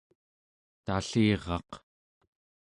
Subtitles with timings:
[0.85, 1.69] talliraq